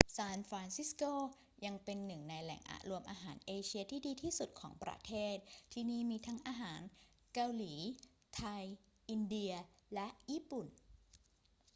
[0.17, 1.03] ซานฟรานซิสโก
[1.65, 5.35] ยังเป็นหนึ่งในแหล่งรวมอาหารเอเชียที่ดีที่สุดของประเทศ
[5.73, 6.79] ที่นี่มีทั้งอาหาร
[7.33, 7.73] เกาหลี
[8.35, 8.63] ไทย
[9.09, 9.53] อินเดีย
[9.93, 10.67] และญี่ปุ่น